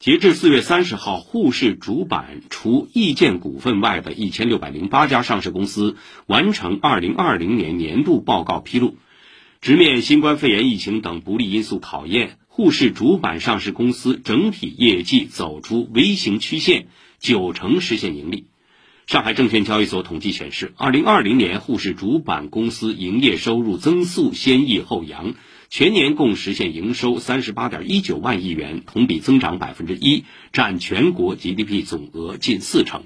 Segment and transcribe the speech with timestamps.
[0.00, 8.96] 截至四月三十号，沪市主板除易建股份外的一千六百零八家上市公司完成二零二零年年度报告披露。
[9.60, 16.86] 直面新冠肺炎疫情等不利因素考验，沪市主板上市公司整体业绩走出 V 型曲线，
[17.18, 18.46] 九成实现盈利。
[19.10, 25.34] 上海证券交易所统计显示，二零二零年沪市主板公司营业收入增速先抑后扬。
[25.68, 33.02] 全年共实现营收三十八点一九万亿元，同比增长百分之一，占全国 GDP 总额近四成。